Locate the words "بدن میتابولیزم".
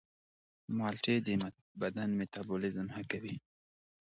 1.81-2.87